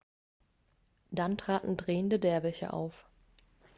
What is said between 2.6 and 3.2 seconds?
auf